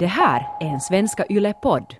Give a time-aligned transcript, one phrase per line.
[0.00, 1.94] Det här är en Svenska Yle-podd.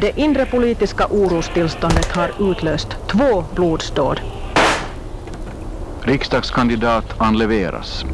[0.00, 4.20] Det inre politiska orostillståndet har utlöst två blodsdåd.
[6.02, 8.04] Riksdagskandidat anleveras.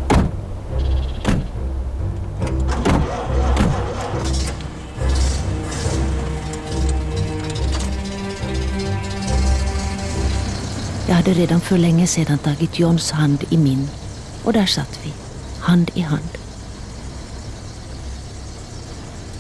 [11.11, 13.89] Jag hade redan för länge sedan tagit Johns hand i min
[14.45, 15.13] och där satt vi,
[15.61, 16.39] hand i hand.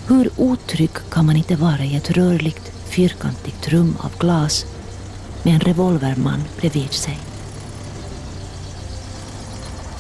[0.06, 4.66] Hur otrygg kan man inte vara i ett rörligt, fyrkantigt rum av glas
[5.42, 7.19] med en revolverman bredvid sig?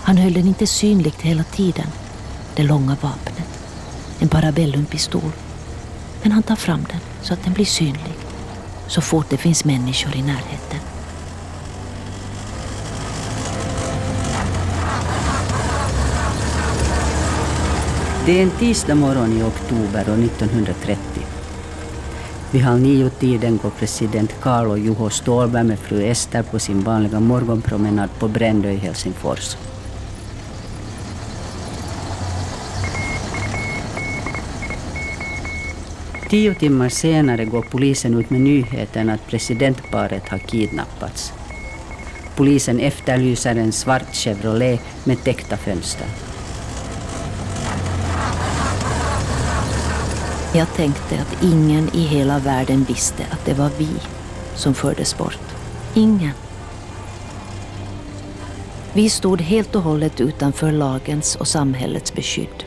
[0.02, 1.86] Han höll den inte synligt hela tiden,
[2.54, 3.48] det långa vapnet,
[4.18, 5.32] en parabellumpistol.
[6.22, 8.16] Men han tar fram den så att den blir synlig,
[8.88, 10.80] så fort det finns människor i närheten.
[18.30, 20.98] Det är en tisdag morgon i oktober 1930.
[22.50, 28.08] Vid halv nio-tiden går president Carlo Juho Ståhlberg med fru Ester på sin vanliga morgonpromenad
[28.18, 29.56] på Brändö i Helsingfors.
[36.28, 41.32] Tio timmar senare går polisen ut med nyheten att presidentparet har kidnappats.
[42.36, 46.29] Polisen efterlyser en svart Chevrolet med täckta fönster.
[50.54, 53.88] Jag tänkte att ingen i hela världen visste att det var vi
[54.54, 55.38] som fördes bort.
[55.94, 56.32] Ingen.
[58.92, 62.64] Vi stod helt och hållet utanför lagens och samhällets beskydd.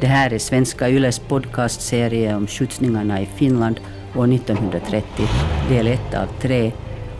[0.00, 3.80] Det här är Svenska Yles podcastserie om skjutsningarna i Finland
[4.16, 5.28] år 1930,
[5.68, 6.72] del 1 av 3,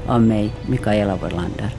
[0.07, 1.71] av mig, Mikaela Vorlander.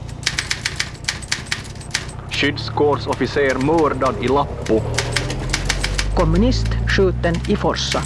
[2.30, 4.80] Skyddskårsofficer mördad i Lappo.
[6.18, 8.02] Kommunist skjuten i Forsa.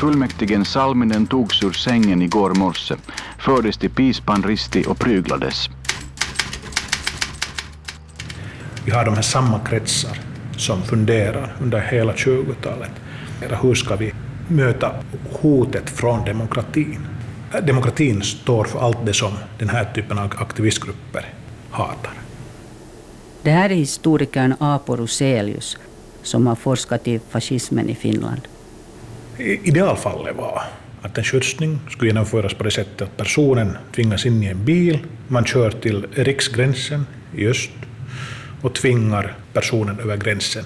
[0.00, 2.94] Fullmäktigen Salminen togs ur sängen igår morse,
[3.38, 5.70] fördes till Pispan Risti och pryglades.
[8.84, 10.18] Vi har de här samma kretsar
[10.56, 12.90] som funderar under hela 20-talet.
[13.62, 14.12] Hur ska vi
[14.48, 14.92] möta
[15.42, 17.06] hotet från demokratin?
[17.62, 21.24] Demokratin står för allt det som den här typen av aktivistgrupper
[21.70, 22.12] hatar.
[23.42, 25.78] Det här är historikern Apo Roselius
[26.26, 28.40] som har forskat i fascismen i Finland.
[29.38, 30.62] Idealfallet var
[31.02, 34.98] att en skjutsning skulle genomföras på det sättet att personen tvingas in i en bil,
[35.28, 37.70] man kör till riksgränsen i öst
[38.62, 40.64] och tvingar personen över gränsen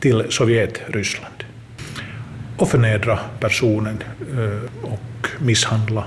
[0.00, 1.44] till Sovjet-Ryssland.
[2.58, 4.02] Och förnedra personen
[4.36, 6.04] eh, och misshandla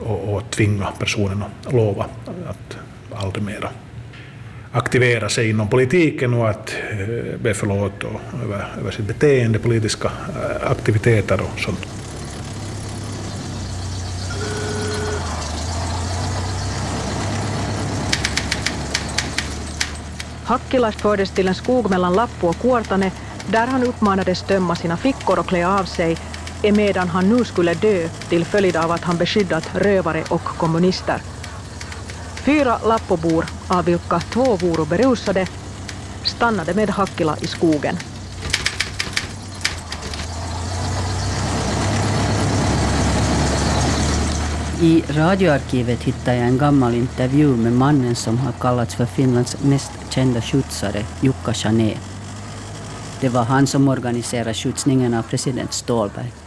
[0.00, 2.06] och, och tvinga personen att lova
[2.46, 2.78] att
[3.10, 3.70] aldrig mera
[4.72, 8.04] aktivera sig inom politiken och att eh, be förlåt
[8.44, 11.86] över, över sitt beteende, politiska eh, aktiviteter och sånt.
[20.44, 23.12] Hakkila fördes till en skog mellan Lappo och Kuortane
[23.50, 26.16] där han uppmanades tömma sina fickor och klä av sig
[26.62, 31.31] emedan han nu skulle dö till följd av att han beskyddat rövare och kommunister.
[32.44, 35.46] Fyra Lappobor, av vilka två voro berusade,
[36.24, 37.96] stannade med Hakkila i skogen.
[44.80, 49.92] I radioarkivet hittade jag en gammal intervju med mannen som har kallats för Finlands mest
[50.10, 51.96] kända skjutsare, Jukka Chané.
[53.20, 56.41] Det var han som organiserade skjutsningen av president Ståhlberg.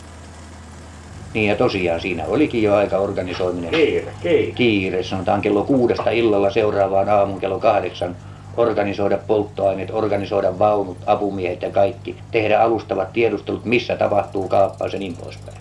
[1.35, 3.72] Niin ja tosiaan siinä olikin jo aika organisoiminen.
[3.72, 4.51] Kiire, kiire.
[4.51, 8.16] Kiire, sanotaan kello kuudesta illalla seuraavaan aamun kello kahdeksan.
[8.57, 12.15] Organisoida polttoaineet, organisoida vaunut, apumiehet ja kaikki.
[12.31, 15.57] Tehdä alustavat tiedustelut, missä tapahtuu kaappaus ja niin poispäin.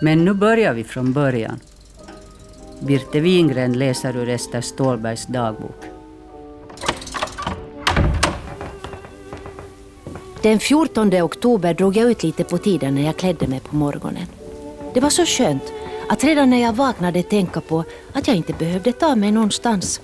[0.00, 1.60] Men nu börjar vi från början.
[2.86, 5.95] Birte Wingren läser ur Ester Ståhlbergs dagbok.
[10.42, 14.26] Den 14 oktober drog jag ut lite på tiden när jag klädde mig på morgonen.
[14.94, 15.72] Det var så skönt
[16.08, 20.00] att redan när jag vaknade tänka på att jag inte behövde ta mig någonstans.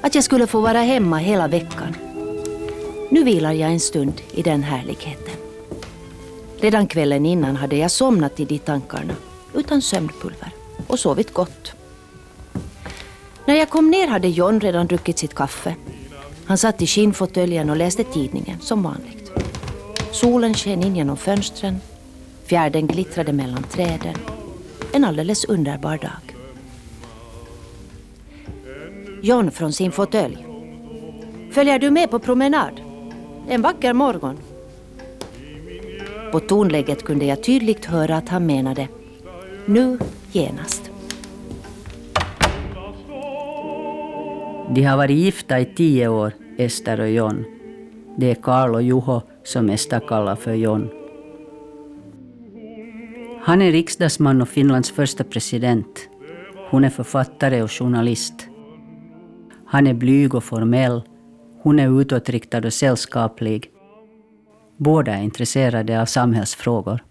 [0.00, 1.96] Att jag skulle få vara hemma hela veckan.
[3.10, 5.34] Nu vilar jag en stund i den härligheten.
[6.60, 9.14] Redan kvällen innan hade jag somnat i de tankarna
[9.54, 10.50] utan sömnpulver
[10.86, 11.72] och sovit gott.
[13.46, 15.74] När jag kom ner hade John redan druckit sitt kaffe.
[16.44, 19.21] Han satt i skinnfåtöljen och läste tidningen, som vanligt.
[20.12, 21.80] Solen sken in genom fönstren.
[22.44, 24.14] Fjärden glittrade mellan träden.
[24.92, 26.36] En alldeles underbar dag.
[29.22, 30.46] John från sin fåtölj.
[31.50, 32.80] Följer du med på promenad?
[33.48, 34.38] En vacker morgon.
[36.32, 38.88] På tonläget kunde jag tydligt höra att han menade
[39.66, 39.98] nu
[40.32, 40.90] genast.
[44.74, 47.44] De har varit gifta i tio år, Ester och John.
[48.16, 50.88] Det är Karl och Juho som Esta kallar för John.
[53.44, 56.08] Han är riksdagsman och Finlands första president.
[56.70, 58.34] Hon är författare och journalist.
[59.66, 61.02] Han är blyg och formell.
[61.62, 63.70] Hon är utåtriktad och sällskaplig.
[64.76, 67.04] Båda är intresserade av samhällsfrågor.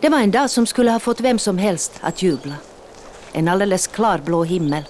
[0.00, 2.54] Det var en dag som skulle ha fått vem som helst att jubla.
[3.32, 4.84] En alldeles klarblå himmel.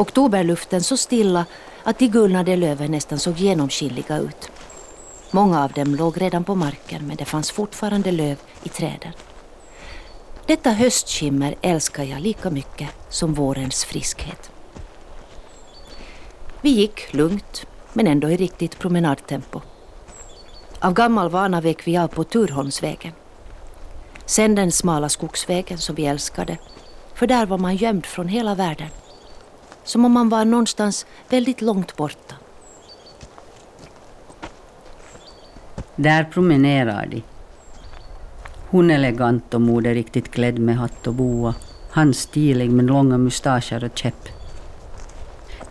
[0.00, 1.46] Oktoberluften så stilla
[1.84, 4.50] att de gulnade löven nästan såg genomskinliga ut.
[5.30, 9.12] Många av dem låg redan på marken men det fanns fortfarande löv i träden.
[10.46, 14.50] Detta höstskimmer älskar jag lika mycket som vårens friskhet.
[16.60, 19.60] Vi gick lugnt men ändå i riktigt promenadtempo.
[20.80, 23.12] Av gammal vana vek vi av på Turholmsvägen.
[24.26, 26.58] Sen den smala skogsvägen som vi älskade.
[27.14, 28.88] För där var man gömd från hela världen.
[29.84, 32.34] Som om man var någonstans väldigt långt borta.
[35.96, 37.22] Där promenerar de.
[38.70, 41.54] Hon elegant och moderiktigt klädd med hatt och boa.
[41.90, 44.28] Han stilig med långa mustascher och käpp.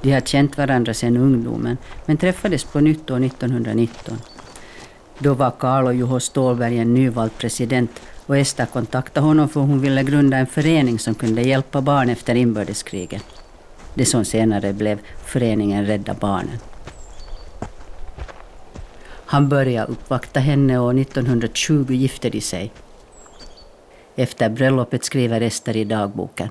[0.01, 4.17] De har känt varandra sedan ungdomen, men träffades på nytt år 1919.
[5.19, 9.81] Då var Karl och Juho Stålberg en nyvald president och Ester kontaktade honom för hon
[9.81, 13.38] ville grunda en förening som kunde hjälpa barn efter inbördeskriget.
[13.93, 16.59] Det som senare blev föreningen Rädda Barnen.
[19.25, 22.71] Han började uppvakta henne och 1920 gifte de sig.
[24.15, 26.49] Efter bröllopet skriver Ester i dagboken.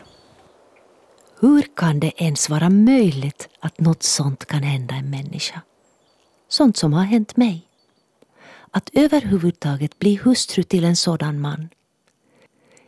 [1.41, 5.61] Hur kan det ens vara möjligt att något sånt kan hända en människa?
[6.49, 7.69] Sånt som har hänt mig
[8.71, 11.69] att överhuvudtaget bli hustru till en sådan man.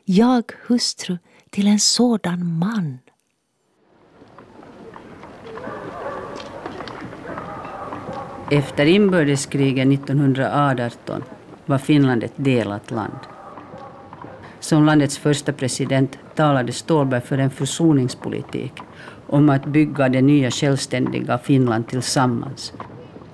[0.05, 1.19] Jag hustru
[1.51, 2.99] till en sådan man.
[8.51, 11.23] Efter inbördeskriget 1918
[11.67, 13.19] var Finland ett delat land.
[14.61, 18.73] Som landets första president talade Stålberg för en försoningspolitik
[19.27, 22.73] om att bygga det nya självständiga Finland tillsammans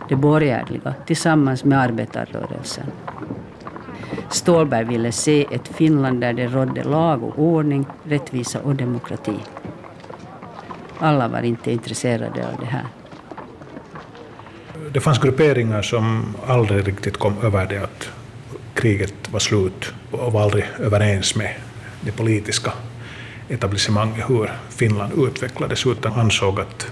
[0.08, 2.86] det borgerliga tillsammans med arbetarrörelsen.
[4.30, 9.36] Stålberg ville se ett Finland där det rådde lag och ordning, rättvisa och demokrati.
[10.98, 12.86] Alla var inte intresserade av det här.
[14.96, 18.10] Det fanns grupperingar som aldrig riktigt kom över det att
[18.74, 21.54] kriget var slut och var aldrig överens med
[22.00, 22.72] det politiska
[23.48, 26.86] etablissemanget hur Finland utvecklades utan ansåg att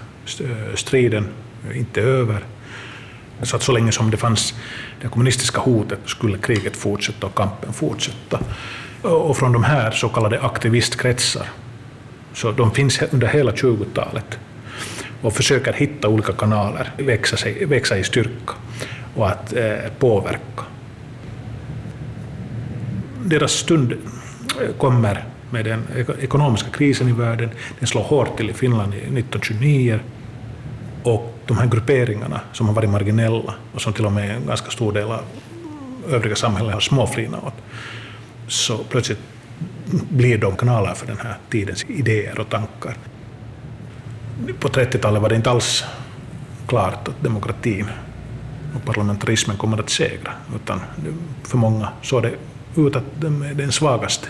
[0.75, 1.29] striden
[1.75, 2.45] inte är över
[3.43, 4.55] så att så länge som det fanns
[5.00, 8.41] det kommunistiska hotet skulle kriget fortsätta och kampen fortsätta.
[9.03, 11.47] Och från de här så kallade aktivistkretsar,
[12.35, 14.38] så de finns under hela 20-talet
[15.25, 18.54] och försöker hitta olika kanaler, växa, sig, växa i styrka
[19.14, 20.64] och att eh, påverka.
[23.25, 25.83] Deras stund eh, kommer med den
[26.21, 27.50] ekonomiska krisen i världen.
[27.78, 30.00] Den slår hårt till i Finland 1929
[31.02, 34.71] och de här grupperingarna som har varit marginella och som till och med en ganska
[34.71, 35.21] stor del av
[36.09, 37.54] övriga samhället har småflinat åt,
[38.49, 39.21] så plötsligt
[40.11, 42.97] blir de kanaler för den här tidens idéer och tankar.
[44.61, 45.85] På 30-talet var det inte alls
[46.67, 47.87] klart att demokratin
[48.76, 50.81] och parlamentarismen kommer att segra, utan
[51.43, 52.35] för många såg det
[52.76, 54.29] ut att de är den svagaste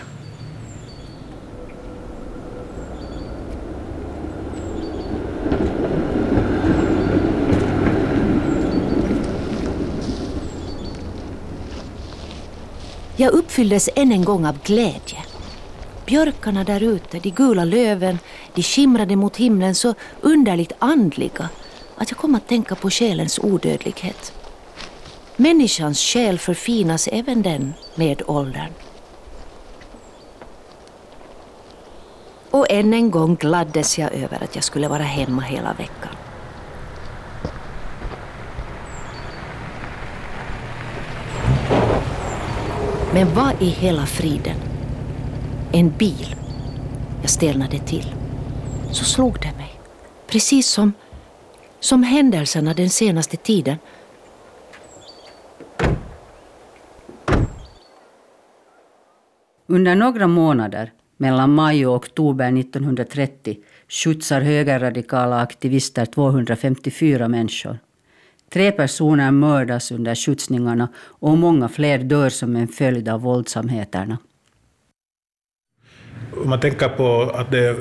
[13.17, 15.34] Jag uppfylldes än en gång av glädje.
[16.05, 18.19] Björkarna där ute, de gula löven,
[18.53, 21.49] de skimrade mot himlen så underligt andliga
[21.95, 24.33] att jag kom att tänka på själens odödlighet.
[25.35, 28.71] Människans själ förfinas även den med åldern.
[32.51, 36.15] Och än en gång gladdes jag över att jag skulle vara hemma hela veckan.
[43.13, 44.74] Men vad i hela friden
[45.75, 46.35] en bil.
[47.21, 48.15] Jag stelnade till.
[48.91, 49.79] Så slog det mig.
[50.27, 50.93] Precis som,
[51.79, 53.77] som händelserna den senaste tiden.
[59.67, 63.57] Under några månader, mellan maj och oktober 1930,
[63.89, 67.79] skjutsar högerradikala aktivister 254 människor.
[68.49, 74.17] Tre personer mördas under skjutsningarna och många fler dör som en följd av våldsamheterna.
[76.45, 77.75] Om man tänker på att det är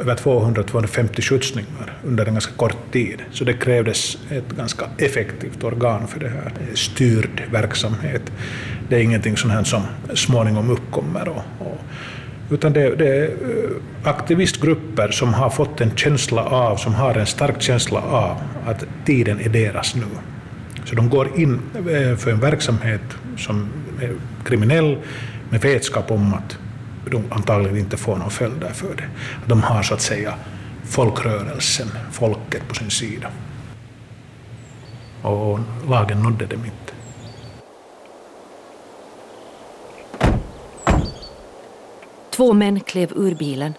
[0.00, 6.08] över 200-250 skjutsningar under en ganska kort tid, så det krävdes ett ganska effektivt organ
[6.08, 6.52] för det här.
[6.74, 8.22] Styrd verksamhet.
[8.88, 9.82] Det är ingenting sånt här som
[10.14, 11.28] småningom uppkommer.
[11.28, 11.78] Och, och,
[12.50, 17.26] utan det, det, är eh, aktivistgrupper som har fått en känsla av, som har en
[17.26, 18.36] stark känsla av
[18.66, 20.06] att tiden är deras nu.
[20.84, 23.02] Så de går in eh, för en verksamhet
[23.38, 23.68] som
[24.00, 24.14] är
[24.44, 24.96] kriminell
[25.50, 26.58] med vetskap om att
[27.04, 29.08] de antagligen inte får någon följder för det.
[29.46, 30.34] De har så att säga
[30.84, 33.30] folkrörelsen, folket på sin sida.
[35.22, 36.92] Och lagen nådde dem inte.
[42.30, 43.74] Två män klev ur bilen.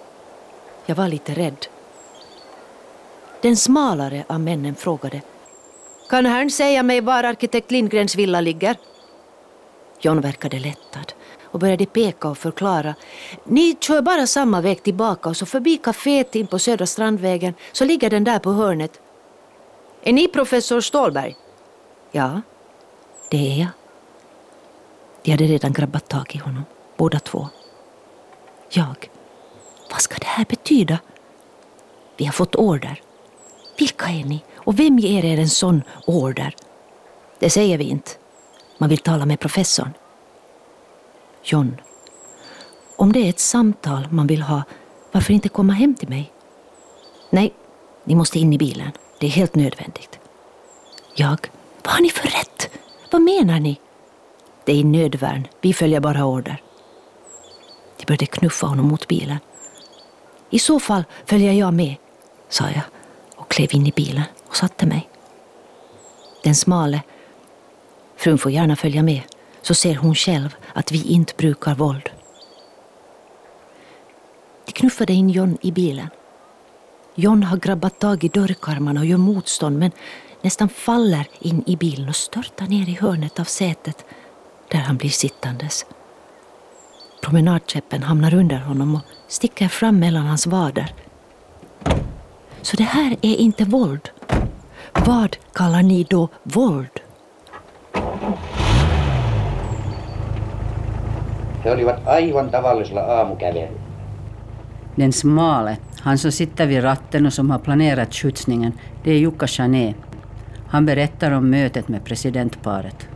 [0.85, 1.65] Jag var lite rädd.
[3.41, 5.21] Den smalare av männen frågade.
[6.09, 8.75] Kan herrn säga mig var arkitekt Lindgrens villa ligger?
[10.01, 11.13] John verkade lättad
[11.51, 12.95] och började peka och förklara.
[13.43, 17.85] Ni kör bara samma väg tillbaka och så förbi kaféet in på Södra Strandvägen så
[17.85, 18.99] ligger den där på hörnet.
[20.03, 21.35] Är ni professor Stålberg?
[22.11, 22.41] Ja,
[23.29, 23.69] det är jag.
[25.23, 26.65] De hade redan grabbat tag i honom,
[26.97, 27.47] båda två.
[28.69, 29.09] Jag.
[29.91, 30.99] Vad ska det här betyda?
[32.17, 33.01] Vi har fått order.
[33.77, 34.43] Vilka är ni?
[34.55, 36.55] Och vem ger er en sån order?
[37.39, 38.11] Det säger vi inte.
[38.77, 39.93] Man vill tala med professorn.
[41.43, 41.81] John.
[42.95, 44.63] Om det är ett samtal man vill ha,
[45.11, 46.31] varför inte komma hem till mig?
[47.29, 47.53] Nej,
[48.03, 48.91] ni måste in i bilen.
[49.19, 50.19] Det är helt nödvändigt.
[51.15, 51.49] Jag.
[51.83, 52.69] Vad har ni för rätt?
[53.11, 53.79] Vad menar ni?
[54.65, 55.47] Det är nödvärn.
[55.61, 56.61] Vi följer bara order.
[57.97, 59.37] De började knuffa honom mot bilen.
[60.49, 61.95] I så fall följer jag med,
[62.49, 62.83] sa jag
[63.35, 65.09] och klev in i bilen och satte mig.
[66.43, 67.01] Den smale.
[68.15, 69.21] Frun får gärna följa med,
[69.61, 72.09] så ser hon själv att vi inte brukar våld.
[74.65, 76.09] De knuffade in John i bilen.
[77.15, 79.91] John har grabbat tag i dörrkarmarna och gör motstånd men
[80.41, 84.05] nästan faller in i bilen och störtar ner i hörnet av sätet
[84.71, 85.85] där han blir sittandes.
[87.21, 90.93] Promenadkäppen hamnar under honom och sticker fram mellan hans vader.
[92.61, 94.09] Så det här är inte våld.
[94.93, 97.00] Vad kallar ni då våld?
[101.65, 103.79] He olivat aivan tavallisella aamukävelyllä.
[104.97, 109.47] Den smale, han som sitter vid ratten och som har planerat skjutsningen, det är Jukka
[109.47, 109.93] Chané.
[110.67, 113.07] Han berättar om mötet med presidentparet.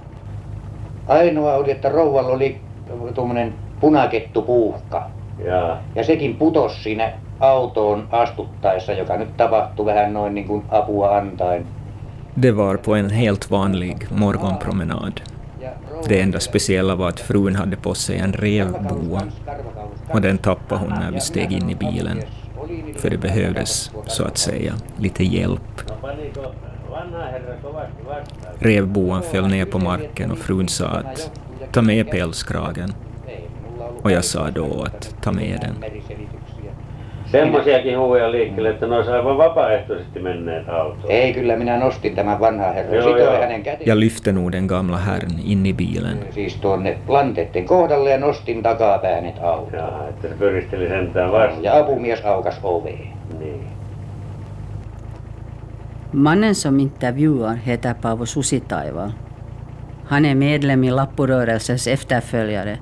[1.07, 2.61] Ainoa oli, että rouvalla oli
[3.15, 5.09] tuommoinen punakettupuuhka.
[5.45, 11.17] Ja, Ja sekin putosi siinä autoon astuttaessa, joka nyt tapahtui vähän noin niin kuin apua
[11.17, 11.65] antaen.
[12.41, 15.21] Det var på en helt vanlig morgonpromenad.
[16.07, 19.21] Det enda speciella var att frun hade på sig en revboa
[20.07, 22.21] och den tappade hon när vi steg in i bilen.
[22.95, 25.81] För det behövdes, så att säga, lite hjälp.
[28.59, 31.31] Revboan föll ner på marken och frun sa att
[31.71, 32.93] ta med pälskragen.
[34.01, 35.91] Och jag sa då att ta med den.
[37.39, 41.11] Semmoisiakin huuja liikkeelle, että ne olisi aivan vapaaehtoisesti menneet autoon.
[41.11, 42.95] Ei, kyllä minä nostin tämän vanhan herran.
[42.95, 43.41] Joo, joo.
[43.41, 43.91] hänen kätensä.
[43.91, 46.19] Jag lyfte nog den gamla herrn in i bilen.
[46.31, 49.73] Siis tuonne lanteiden kohdalle ja nostin takapäänet autoon.
[49.73, 51.63] Jaa, että se pyristeli sentään vastaan.
[51.63, 53.07] Ja apumies aukas oveen.
[53.39, 53.67] Niin.
[56.13, 59.09] Mannen som intervjuar heter Paavo Susitaival.
[60.05, 62.77] Han är medlem i Lappurörelsens efterföljare,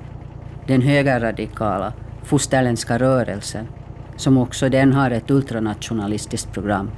[0.68, 1.92] den högerradikala
[2.24, 3.70] Fosterländska rörelsen,
[4.16, 6.90] som också den har ett ultranationalistiskt program.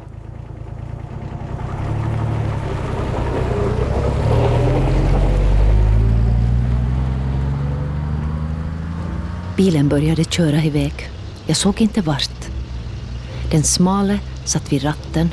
[9.57, 10.93] Bilen började köra iväg.
[11.45, 12.49] Jag såg inte vart.
[13.51, 15.29] Den smale satt vid ratten.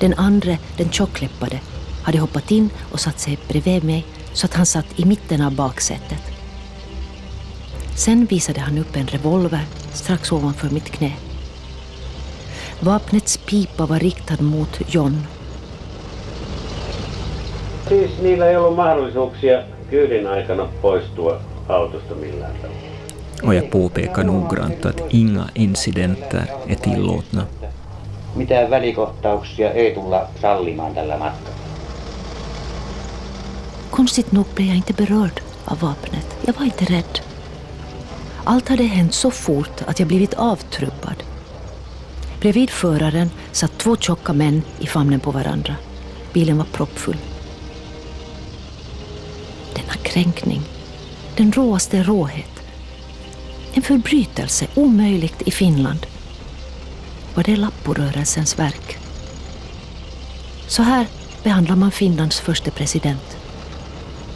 [0.00, 1.60] Den andra, den tjockläppade,
[2.02, 5.54] hade hoppat in och satt sig bredvid mig så att han satt i mitten av
[5.54, 6.29] baksätet.
[8.00, 11.12] Sen visade han upp en revolver strax ovanför mitt knä.
[12.80, 15.16] Vapnets pipa var riktad mot John.
[17.88, 22.80] Siis niillä ei ollut mahdollisuuksia kyydin aikana poistua autosta millään tavalla.
[23.42, 27.46] Och jag påpekar noggrant att inga incidenter är tillåtna.
[28.34, 31.56] Mitään välikohtauksia ei tulla sallimaan tällä matkalla.
[33.90, 36.36] Konstigt nog blev jag inte berörd av vapnet.
[36.46, 37.29] Jag var inte rädd.
[38.44, 41.22] Allt hade hänt så fort att jag blivit avtrubbad.
[42.40, 45.76] Bredvid föraren satt två tjocka män i famnen på varandra.
[46.32, 47.16] Bilen var proppfull.
[49.74, 50.62] Denna kränkning,
[51.36, 52.62] den råaste råhet.
[53.74, 56.06] En förbrytelse omöjligt i Finland.
[57.34, 58.98] Var det Lapporörelsens verk?
[60.66, 61.06] Så här
[61.42, 63.36] behandlar man Finlands första president.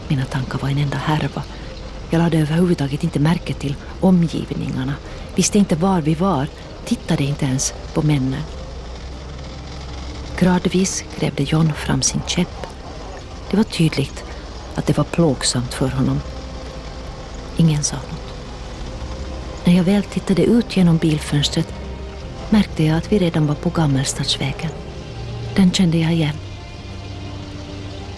[0.08, 1.42] Mina tankar var en enda härva.
[2.10, 4.94] Jag lade överhuvudtaget inte märke till omgivningarna,
[5.34, 6.46] visste inte var vi var,
[6.84, 8.42] tittade inte ens på männen.
[10.38, 12.66] Gradvis grävde John fram sin käpp.
[13.50, 14.24] Det var tydligt
[14.74, 16.20] att det var plågsamt för honom.
[17.56, 18.34] Ingen sa något.
[19.64, 21.74] När jag väl tittade ut genom bilfönstret
[22.50, 24.70] märkte jag att vi redan var på Gammelstadsvägen.
[25.56, 26.36] Den kände jag igen.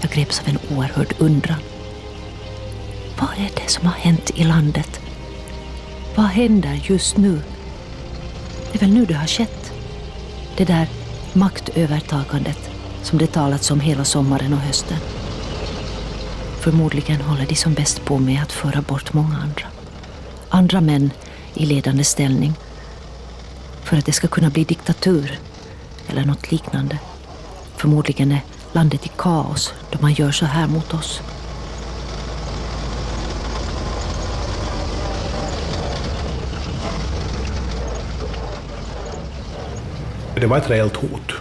[0.00, 1.60] Jag greps av en oerhörd undran.
[3.20, 5.00] Vad är det som har hänt i landet?
[6.14, 7.40] Vad händer just nu?
[8.72, 9.72] Det är väl nu det har skett?
[10.56, 10.88] Det där
[11.32, 12.70] maktövertagandet
[13.02, 14.96] som det talats om hela sommaren och hösten.
[16.60, 19.66] Förmodligen håller de som bäst på med att föra bort många andra.
[20.48, 21.10] Andra män
[21.54, 22.54] i ledande ställning.
[23.84, 25.38] För att det ska kunna bli diktatur
[26.08, 26.98] eller något liknande.
[27.76, 28.40] Förmodligen är
[28.72, 31.20] landet i kaos då man gör så här mot oss.
[40.40, 41.32] Det var ett reellt hot.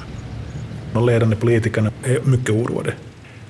[0.93, 2.93] De ledande politikerna är mycket oroade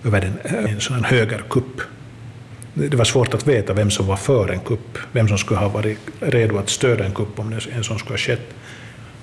[0.04, 1.82] över en, eh, en sån här högerkupp.
[2.74, 5.70] Det var svårt att veta vem som var för en kupp, vem som skulle ha
[5.70, 8.54] varit redo att stödja en kupp om en sån skulle ha skett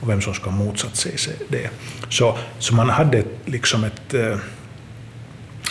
[0.00, 1.70] och vem som skulle ha motsatt sig det.
[2.09, 4.38] Så, så man hade liksom ett, eh,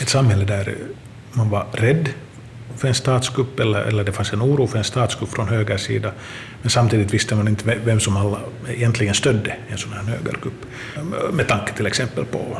[0.02, 0.76] ett samhälle där
[1.34, 2.10] man var rädd
[2.82, 6.12] för en statskupp eller, eller det fanns en oro för en statskupp från höger sida.
[6.62, 8.40] Men samtidigt visste man inte vem som alla
[8.70, 10.66] egentligen stödde en sån här högerkupp.
[11.34, 12.58] Med tanke till exempel på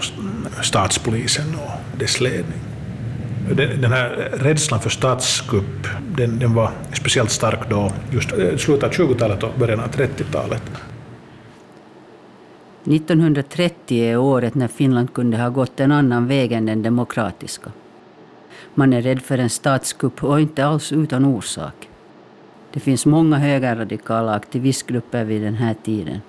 [0.62, 2.60] statspolisen och dess ledning.
[3.56, 8.92] Den här rädslan för statskupp den, den var speciellt stark då, just eh, slutet av
[8.92, 10.64] 20-talet och början av 30-talet.
[12.84, 17.72] 1930 är året när Finland kunde ha gått en annan väg än den demokratiska.
[18.76, 21.90] Man är rädd för en statskupp och inte alls utan orsak.
[22.74, 26.22] Det finns många högerradikala aktivistgrupper vid den här tiden.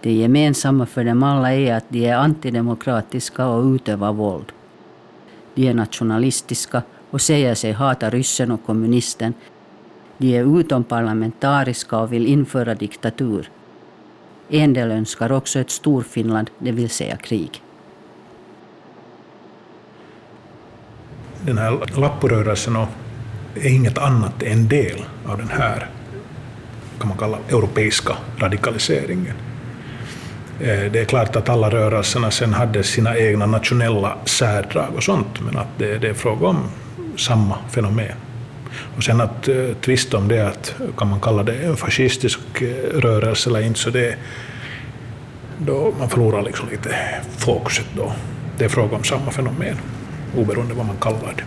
[0.00, 4.52] Det gemensamma för dem alla är att de är antidemokratiska och utövar våld.
[5.54, 9.34] De är nationalistiska och säger sig hata ryssen och kommunisten.
[10.18, 13.50] De är utomparlamentariska och vill införa diktatur.
[14.48, 17.62] En del önskar också ett Storfinland, det vill säga krig.
[21.46, 22.76] Den här lapporörelsen
[23.54, 25.86] är inget annat än en del av den här,
[26.98, 29.34] kan man kalla, europeiska radikaliseringen.
[30.60, 35.40] Eh, det är klart att alla rörelserna sen hade sina egna nationella särdrag och sånt,
[35.40, 36.64] men att det, det är fråga om
[37.16, 38.16] samma fenomen.
[38.96, 42.40] Och sen att eh, uh, tvista om det, att, kan man kalla det en fascistisk
[42.60, 44.16] eh, rörelse eller inte, så det
[45.58, 46.94] då man förlorar liksom lite
[47.38, 48.12] fokuset då.
[48.58, 49.76] Det är fråga om samma fenomen
[50.36, 51.44] oberoende vad man kallar det.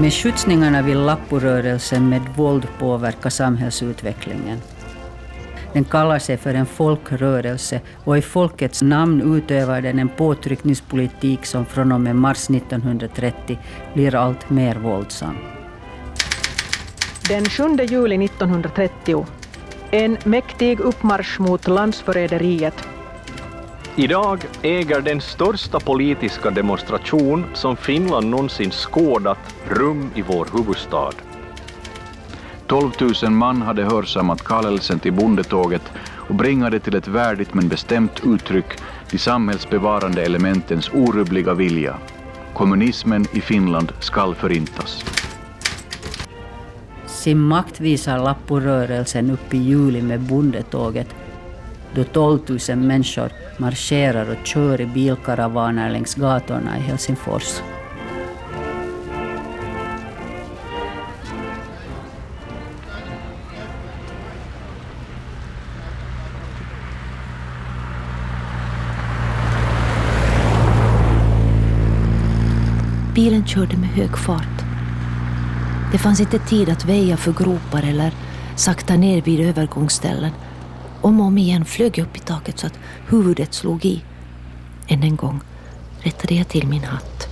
[0.00, 4.58] Med skjutsningarna vill Lapporörelsen med våld påverka samhällsutvecklingen.
[5.72, 11.66] Den kallar sig för en folkrörelse och i folkets namn utövar den en påtryckningspolitik som
[11.66, 13.58] från och med mars 1930
[13.94, 15.36] blir allt mer våldsam.
[17.28, 19.26] Den 7 juli 1930.
[19.90, 22.88] En mäktig uppmarsch mot landsförräderiet.
[23.96, 31.12] Idag äger den största politiska demonstration som Finland någonsin skådat rum i vår huvudstad.
[32.70, 38.20] 12 000 man hade hörsammat kallelsen till bondetåget och bringade till ett värdigt men bestämt
[38.24, 38.64] uttryck
[39.10, 41.96] de samhällsbevarande elementens orubbliga vilja.
[42.54, 45.04] Kommunismen i Finland skall förintas.
[47.06, 51.08] Sin makt visar Lapporörelsen upp i juli med bondetåget
[51.94, 57.60] då 12 000 människor marscherar och kör i bilkaravaner längs gatorna i Helsingfors.
[73.54, 74.64] Körde med hög fart.
[75.92, 78.14] Det fanns inte tid att väja för gropar eller
[78.56, 80.32] sakta ner vid övergångsställen.
[81.00, 84.02] Om och om igen flög jag upp i taket så att huvudet slog i.
[84.88, 85.40] Än en gång
[86.00, 87.28] rättade jag till min hatt.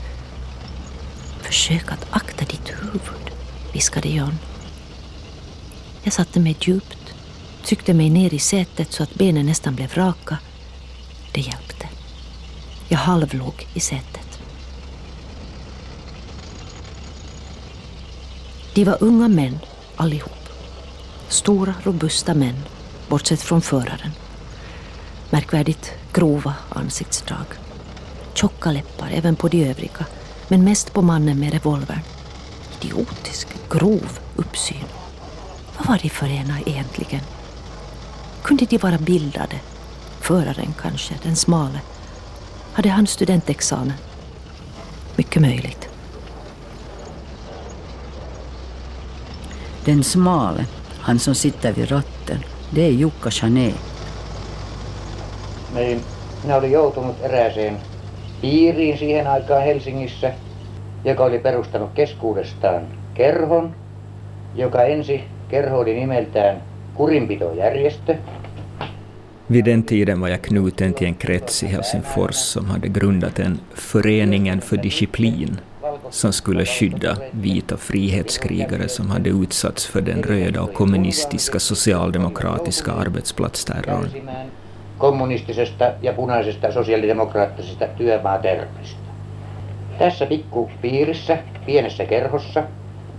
[1.43, 3.31] Försök att akta ditt huvud,
[3.73, 4.39] viskade Jan.
[6.03, 7.15] Jag satte mig djupt,
[7.65, 10.39] tryckte mig ner i sätet så att benen nästan blev raka.
[11.33, 11.89] Det hjälpte.
[12.89, 14.28] Jag halvlåg i sätet.
[18.79, 19.59] De var unga män
[19.97, 20.49] allihop.
[21.29, 22.57] Stora, robusta män,
[23.09, 24.11] bortsett från föraren.
[25.31, 27.47] Märkvärdigt grova ansiktsdrag.
[28.35, 30.07] Tjocka läppar även på de övriga,
[30.49, 32.01] men mest på mannen med revolvern.
[32.81, 34.85] Idiotisk, grov uppsyn.
[35.79, 37.23] Vad var de för ena egentligen?
[38.43, 39.61] Kunde de vara bildade?
[40.21, 41.81] Föraren kanske, den smale.
[42.73, 43.93] Hade han studentexamen?
[45.17, 45.88] Mycket möjligt.
[49.87, 50.67] Den smale,
[51.01, 53.73] han som sitter vid ratten, det är Jukka Chané.
[55.75, 56.03] Niin,
[56.43, 57.77] minä olin joutunut erääseen
[58.41, 60.33] piiriin siihen aikaan Helsingissä,
[61.05, 63.75] joka oli perustanut keskuudestaan kerhon,
[64.55, 66.63] joka ensi kerho oli nimeltään
[66.95, 68.17] Kurinpitojärjestö.
[69.53, 73.61] Vid den tiden var jag knuten till en krets i Helsingfors som hade grundat en
[73.75, 75.61] Föreningen för disciplin
[76.11, 84.09] som skulle skydda vita frihetskrigare som hade utsatts för den röda och kommunistiska socialdemokratiska arbetsplatsterrorn.
[84.99, 89.09] kommunistisesta ja punaisesta sosiaalidemokraattisesta työmaaterrorista.
[89.99, 92.63] Tässä pikkupiirissä, pienessä kerhossa,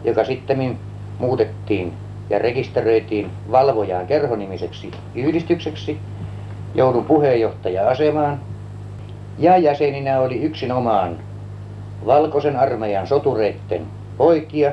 [0.03, 0.77] joka sitten
[1.19, 1.93] muutettiin
[2.29, 5.97] ja rekisteröitiin valvojaan kerhonimiseksi yhdistykseksi,
[6.75, 8.39] joudun puheenjohtaja-asemaan
[9.39, 11.17] ja jäseninä oli yksinomaan
[12.05, 13.85] valkoisen armeijan sotureitten
[14.17, 14.71] poikia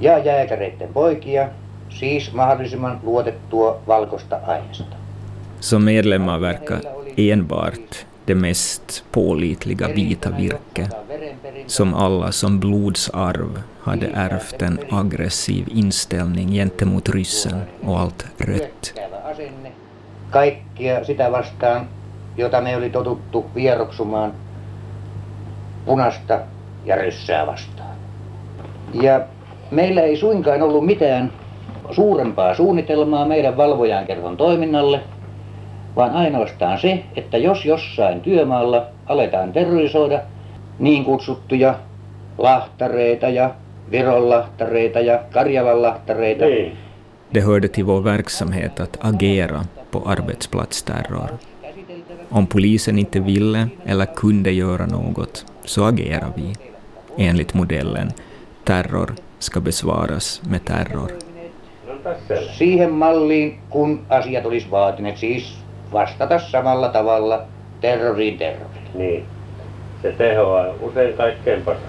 [0.00, 1.48] ja jääkäreitten poikia,
[1.88, 4.96] siis mahdollisimman luotettua valkoista aineesta.
[5.60, 6.80] Som medlemmar verkar
[7.16, 10.88] enbart det mest pålitliga vita virke,
[11.66, 18.94] som alla som blodsarv hade ärvt en aggressiv inställning gentemot ryssen och allt rött.
[20.30, 21.88] Kaikkia sitä vastaan,
[22.36, 24.32] jota me oli totuttu vieroksumaan
[25.86, 26.40] punasta
[26.84, 27.96] ja ryssää vastaan.
[29.02, 29.20] Ja
[29.70, 31.32] meillä ei suinkaan ollut mitään
[31.90, 35.00] suurempaa suunnitelmaa meidän valvojan kerhon toiminnalle,
[35.96, 40.20] vaan ainoastaan se, että jos jossain työmaalla aletaan terrorisoida
[40.78, 41.74] niin kutsuttuja
[42.38, 43.50] lahtareita ja
[43.90, 46.44] Vironlahtareita ja Karjalanlahtareita.
[46.44, 46.76] Niin.
[47.34, 51.30] Det hörde till vår verksamhet att agera på arbetsplatsterror.
[52.30, 56.54] Om polisen inte ville eller kunde göra något så agerar vi
[57.18, 58.12] enligt modellen
[58.64, 61.10] terror ska besvaras med terror.
[62.58, 65.58] Siihen malliin, kun asiat olisi vaatineet, siis
[65.92, 67.42] vastata samalla tavalla
[67.80, 68.90] terroriin terroriin.
[68.94, 69.24] Niin.
[70.02, 71.80] Se tehoaa usein kaikkein paras.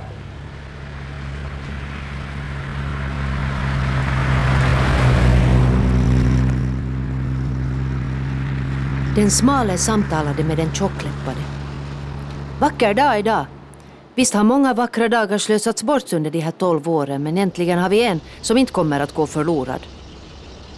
[9.16, 11.42] Den smale samtalade med den tjockläppade.
[12.62, 13.57] Vacker dag idag.
[14.18, 17.90] Visst har många vackra dagar slösats bort under de här tolv åren men äntligen har
[17.90, 19.80] vi en som inte kommer att gå förlorad.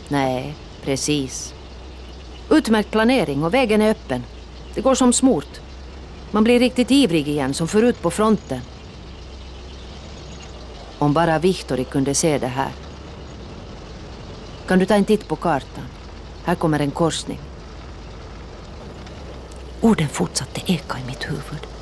[0.08, 1.54] Nej, precis.
[2.50, 4.24] Utmärkt planering och vägen är öppen.
[4.76, 5.62] Det går som smort.
[6.32, 8.62] Man blir riktigt ivrig igen som förut på fronten.
[10.98, 12.72] Om bara Vihtori kunde se det här.
[14.68, 15.86] Kan du ta en titt på kartan?
[16.44, 17.40] Här kommer en korsning.
[19.82, 21.79] Orden fortsatte eka i mitt huvud.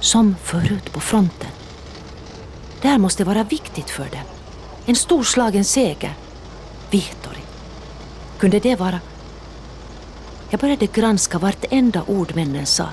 [0.00, 1.50] Som förut på fronten.
[2.82, 4.24] Det här måste vara viktigt för dem.
[4.86, 6.14] En storslagen seger.
[6.90, 7.42] Vihtori.
[8.38, 9.00] Kunde det vara...
[10.50, 12.88] Jag började granska vartenda ord männen sa.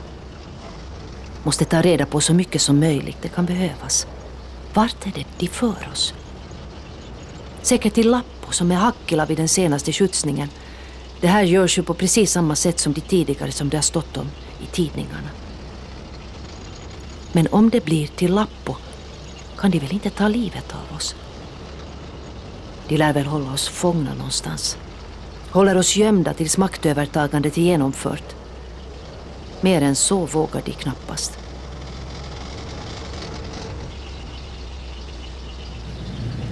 [1.43, 4.07] Måste ta reda på så mycket som möjligt, det kan behövas.
[4.73, 6.13] Vart är det de för oss?
[7.61, 10.49] Säkert till Lappo som är Hakkila vid den senaste skjutsningen.
[11.21, 14.17] Det här görs ju på precis samma sätt som de tidigare som det har stått
[14.17, 14.27] om
[14.63, 15.29] i tidningarna.
[17.35, 18.75] Men om det blir till Lappo
[19.57, 21.15] kan de väl inte ta livet av oss?
[22.87, 24.77] De lär väl hålla oss fångna någonstans.
[25.51, 28.35] Håller oss gömda tills maktövertagandet är genomfört.
[29.61, 31.39] Mer än så vågar de knappast.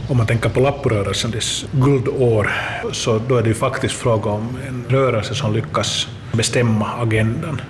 [0.10, 2.52] Om man tänker på Lapporörelsen, dess guldår,
[2.92, 7.62] så då är det ju faktiskt fråga om en rörelse som lyckas bestämma agendan.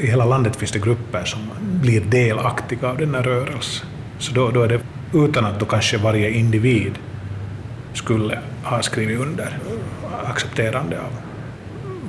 [0.00, 3.86] I hela landet finns det grupper som blir delaktiga av den här rörelsen.
[4.18, 4.80] Så då, då är det
[5.14, 6.92] utan att då kanske varje individ
[7.92, 9.58] skulle ha skrivit under
[10.24, 11.12] accepterande av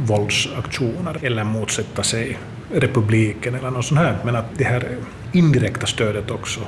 [0.06, 2.38] våldsaktioner eller motsätta sig
[2.74, 4.18] republiken eller något sånt här.
[4.26, 4.88] Men att det här
[5.34, 6.60] indirekta stödet också,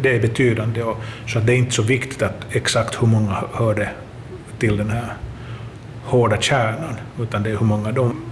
[0.00, 0.82] det är betydande.
[0.82, 3.88] Och, så att det är inte så viktigt att exakt hur många hörde
[4.58, 5.14] till den här
[6.04, 8.22] hårda kärnan, utan det är hur många de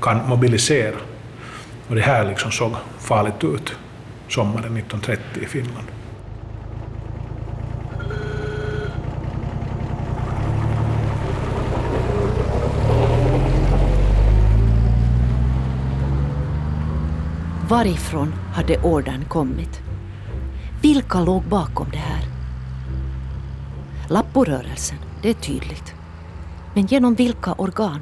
[0.00, 0.96] kan mobilisera.
[1.92, 3.72] Och det här liksom såg farligt ut
[4.28, 5.86] sommaren 1930 i Finland.
[17.68, 19.80] Varifrån hade ordern kommit?
[20.82, 22.24] Vilka låg bakom det här?
[24.08, 25.94] Lapporörelsen, det är tydligt.
[26.74, 28.00] Men genom vilka organ?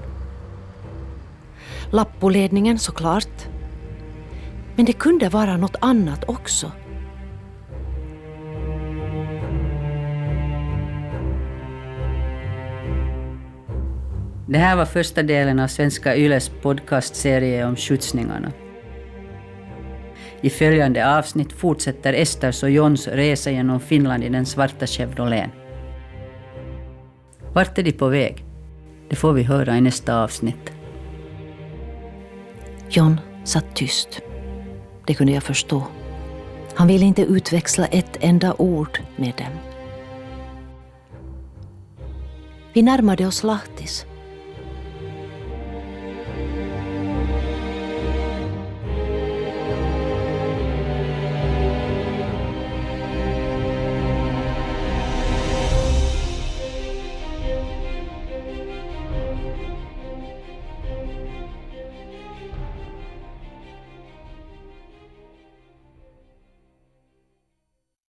[1.91, 3.50] Lappoledningen såklart.
[4.81, 6.73] Men det kunde vara något annat också.
[14.49, 18.53] Det här var första delen av Svenska Yles podcastserie om skjutsningarna.
[20.41, 25.51] I följande avsnitt fortsätter Esters och Johns resa genom Finland i den svarta Chevroleten.
[27.53, 28.45] Vart är de på väg?
[29.09, 30.73] Det får vi höra i nästa avsnitt.
[32.89, 34.23] John satt tyst.
[35.11, 35.83] Det kunde jag förstå.
[36.75, 39.53] Han ville inte utväxla ett enda ord med dem.
[42.73, 44.07] Vi närmade oss Lahtis